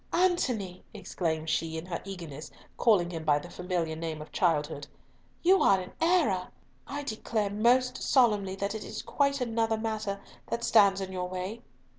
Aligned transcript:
"Antony," 0.13 0.83
exclaimed 0.95 1.47
she, 1.47 1.77
in 1.77 1.85
her 1.85 2.01
eagerness 2.05 2.49
calling 2.75 3.11
him 3.11 3.23
by 3.23 3.37
the 3.37 3.51
familiar 3.51 3.95
name 3.95 4.19
of 4.19 4.31
childhood, 4.31 4.87
"you 5.43 5.61
are 5.61 5.79
in 5.79 5.91
error. 6.01 6.47
I 6.87 7.03
declare 7.03 7.51
most 7.51 8.01
solemnly 8.01 8.55
that 8.55 8.73
it 8.73 8.83
is 8.83 9.03
quite 9.03 9.41
another 9.41 9.77
matter 9.77 10.19
that 10.47 10.63
stands 10.63 11.01
in 11.01 11.11
your 11.11 11.29
way." 11.29 11.61